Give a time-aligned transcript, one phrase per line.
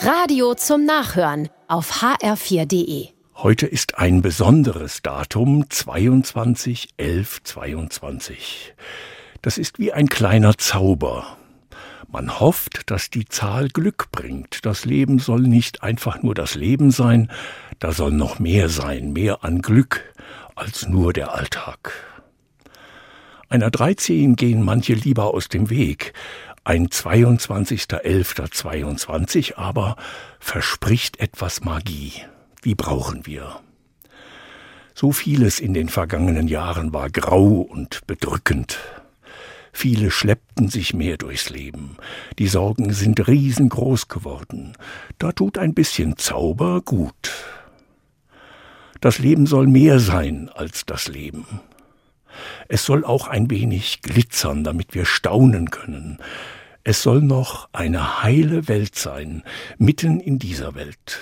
[0.00, 3.08] Radio zum Nachhören auf hr4.de.
[3.34, 8.74] Heute ist ein besonderes Datum, 22 11 22.
[9.42, 11.36] Das ist wie ein kleiner Zauber.
[12.06, 14.64] Man hofft, dass die Zahl Glück bringt.
[14.64, 17.28] Das Leben soll nicht einfach nur das Leben sein,
[17.80, 20.14] da soll noch mehr sein, mehr an Glück
[20.54, 21.92] als nur der Alltag.
[23.50, 26.12] Einer 13 gehen manche lieber aus dem Weg.
[26.68, 29.96] Ein 22.11.22 aber
[30.38, 32.12] verspricht etwas Magie.
[32.62, 33.58] Die brauchen wir.
[34.94, 38.76] So vieles in den vergangenen Jahren war grau und bedrückend.
[39.72, 41.96] Viele schleppten sich mehr durchs Leben.
[42.38, 44.74] Die Sorgen sind riesengroß geworden.
[45.18, 47.32] Da tut ein bisschen Zauber gut.
[49.00, 51.46] Das Leben soll mehr sein als das Leben.
[52.68, 56.18] Es soll auch ein wenig glitzern, damit wir staunen können.
[56.88, 59.42] Es soll noch eine heile Welt sein,
[59.76, 61.18] mitten in dieser Welt.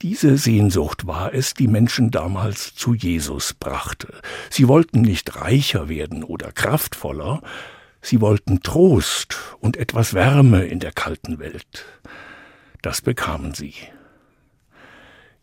[0.00, 4.22] Diese Sehnsucht war es, die Menschen damals zu Jesus brachte.
[4.48, 7.42] Sie wollten nicht reicher werden oder kraftvoller,
[8.00, 11.84] sie wollten Trost und etwas Wärme in der kalten Welt.
[12.80, 13.74] Das bekamen sie.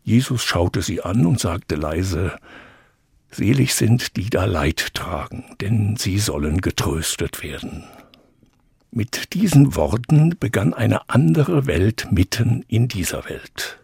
[0.02, 2.36] Jesus schaute sie an und sagte leise
[3.30, 7.84] Selig sind, die da Leid tragen, denn sie sollen getröstet werden.
[8.92, 13.78] Mit diesen Worten begann eine andere Welt mitten in dieser Welt.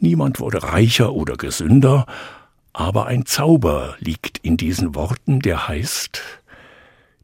[0.00, 2.04] Niemand wurde reicher oder gesünder,
[2.74, 6.20] aber ein Zauber liegt in diesen Worten, der heißt,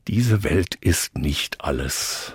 [0.08, 2.32] diese Welt ist nicht alles.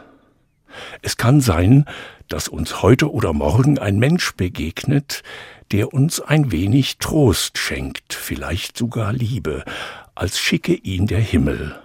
[1.02, 1.86] Es kann sein,
[2.28, 5.24] dass uns heute oder morgen ein Mensch begegnet,
[5.72, 9.66] der uns ein wenig Trost schenkt, vielleicht sogar Liebe,
[10.14, 11.76] als schicke ihn der Himmel.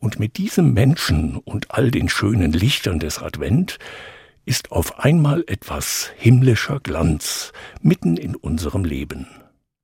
[0.00, 3.78] Und mit diesem Menschen und all den schönen Lichtern des Advent
[4.46, 9.28] ist auf einmal etwas himmlischer Glanz mitten in unserem Leben.